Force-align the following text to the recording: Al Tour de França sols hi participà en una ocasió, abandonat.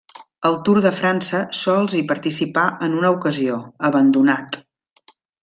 Al 0.47 0.55
Tour 0.69 0.77
de 0.85 0.91
França 0.99 1.41
sols 1.57 1.93
hi 1.99 2.01
participà 2.13 2.65
en 2.89 2.97
una 3.03 3.13
ocasió, 3.19 3.59
abandonat. 3.91 4.61